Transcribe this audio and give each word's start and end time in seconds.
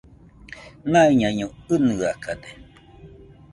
Naiñaiño 0.91 1.47
ɨnɨakañede 1.73 2.49